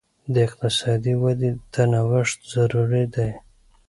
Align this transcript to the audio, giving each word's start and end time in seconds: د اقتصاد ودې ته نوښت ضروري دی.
د 0.33 0.35
اقتصاد 0.47 1.03
ودې 1.21 1.51
ته 1.73 1.81
نوښت 1.91 2.39
ضروري 2.53 3.03
دی. 3.13 3.29